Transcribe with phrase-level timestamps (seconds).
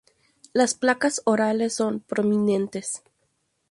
[0.51, 3.03] Las placas orales son prominentes.